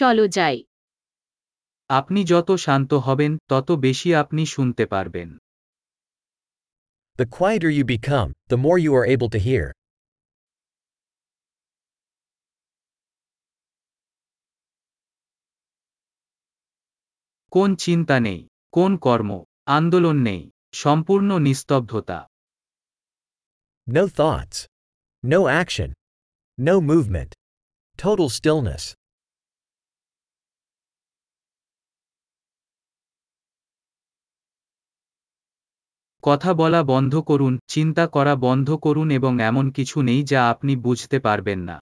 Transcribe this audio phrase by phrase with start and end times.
[0.00, 0.58] চলো যাই
[1.90, 5.30] আপনি যত শান্ত হবেন তত বেশি আপনি শুনতে পারবেন
[7.18, 9.64] The quieter you become, the more you are able to hear.
[17.52, 18.40] কোন চিন্তা নেই
[18.72, 19.30] কোন কর্ম
[19.76, 20.42] আন্দোলন নেই
[20.74, 22.18] সম্পূর্ণ নিস্তব্ধতা
[23.86, 24.58] No thoughts.
[25.24, 25.90] No action.
[26.58, 27.30] No movement.
[27.98, 28.84] Total stillness.
[36.22, 41.16] কথা বলা বন্ধ করুন চিন্তা করা বন্ধ করুন এবং এমন কিছু নেই যা আপনি বুঝতে
[41.20, 41.76] পারবেন না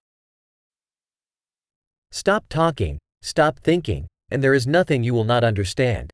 [2.13, 6.07] Stop talking, stop thinking, and there is nothing you will not understand.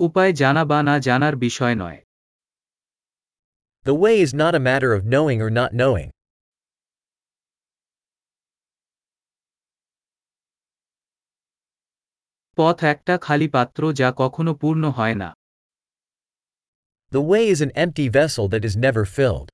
[0.00, 2.00] উপায় জানা বা না জানার বিষয় নয়
[3.86, 6.10] The way is not a matter of knowing or not knowing.
[12.60, 15.30] পথ একটা খালি পাত্র যা কখনো পূর্ণ হয় না
[17.12, 19.48] The way is an empty vessel that is never filled.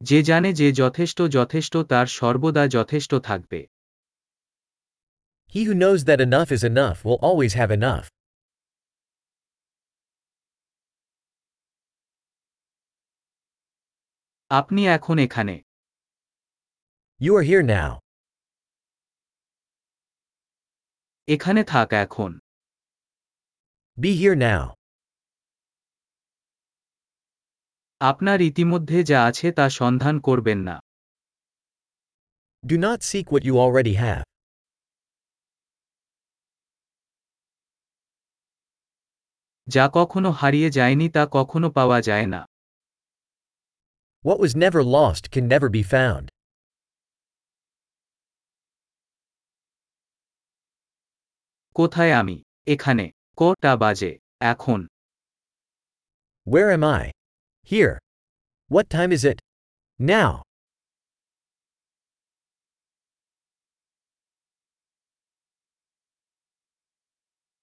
[0.00, 3.60] যে জানে যে যথেষ্ট যথেষ্ট তার সর্বদা যথেষ্ট থাকবে
[5.52, 8.06] He who knows that enough is enough will always have enough.
[14.50, 15.54] আপনি এখন এখানে
[17.19, 17.91] You are here now.
[21.27, 22.31] এখানে থাক এখন
[23.97, 24.63] Be here now.
[28.01, 30.75] আপনার ইতিমধ্যে যা আছে তা সন্ধান করবেন না
[32.63, 34.25] Do not seek what you already have.
[39.67, 42.41] যা কখনো হারিয়ে যায়নি তা কখনো পাওয়া যায় না
[44.23, 46.25] What was never lost can never be found.
[51.76, 52.36] কোথায় আমি
[52.66, 53.04] এখানে
[53.38, 54.12] কটা বাজে
[54.52, 54.80] এখন
[56.46, 57.04] Where am I?
[57.70, 57.94] Here.
[58.70, 59.38] What time is it?
[60.00, 60.30] Now.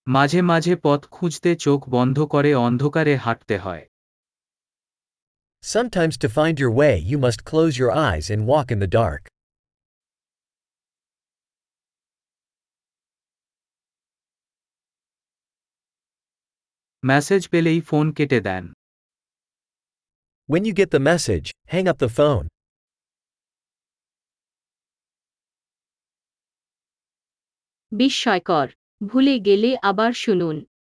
[0.08, 3.84] মাঝে মাঝে পথ খুঁজতে চোখ বন্ধ করে অন্ধকারে হাঁটতে হয়
[5.64, 9.24] Sometimes to find your way, you must close your eyes and walk in the dark.
[17.03, 18.65] Message পেলেই ফোন কেটে দেন
[20.49, 22.47] When you get the message, hang up the phone.
[27.93, 28.67] বিস্ময়কর
[29.01, 30.57] ভুলে গেলে আবার শুনুন